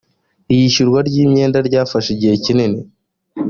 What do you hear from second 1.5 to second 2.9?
ryafashe igihe kinini.